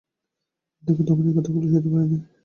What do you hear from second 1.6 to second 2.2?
সইতে পারি নে।